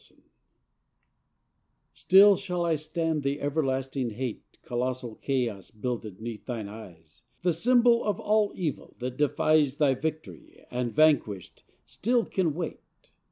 [0.03, 0.23] SATAN
[1.93, 8.03] Still shall I stand the everlasting hate Colossal Chaos builded 'neath thine eyes, The symbol
[8.05, 13.11] of all evil, that defies Thy victory, and, vanquished, still can wait.